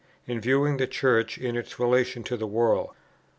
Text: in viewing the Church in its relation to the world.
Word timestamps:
in 0.25 0.41
viewing 0.41 0.77
the 0.77 0.87
Church 0.87 1.37
in 1.37 1.55
its 1.55 1.77
relation 1.79 2.23
to 2.23 2.35
the 2.35 2.47
world. 2.47 2.89